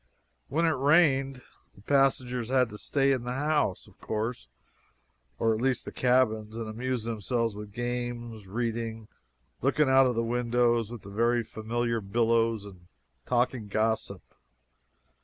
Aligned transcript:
When 0.47 0.65
it 0.65 0.71
rained 0.71 1.43
the 1.75 1.83
passengers 1.83 2.49
had 2.49 2.69
to 2.69 2.79
stay 2.79 3.11
in 3.11 3.23
the 3.23 3.35
house, 3.35 3.85
of 3.85 3.99
course 3.99 4.49
or 5.37 5.53
at 5.53 5.61
least 5.61 5.85
the 5.85 5.91
cabins 5.91 6.55
and 6.57 6.67
amuse 6.67 7.03
themselves 7.03 7.53
with 7.55 7.71
games, 7.71 8.47
reading, 8.47 9.09
looking 9.61 9.89
out 9.89 10.07
of 10.07 10.15
the 10.15 10.23
windows 10.23 10.91
at 10.91 11.03
the 11.03 11.11
very 11.11 11.43
familiar 11.43 12.01
billows, 12.01 12.65
and 12.65 12.87
talking 13.27 13.67
gossip. 13.67 14.23